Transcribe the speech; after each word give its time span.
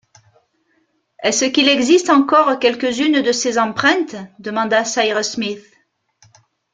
Est-ce 1.21 1.45
qu’il 1.45 1.69
existe 1.69 2.09
encore 2.09 2.57
quelques-unes 2.57 3.21
de 3.21 3.31
ces 3.31 3.59
empreintes? 3.59 4.15
demanda 4.39 4.83
Cyrus 4.83 5.33
Smith. 5.33 5.63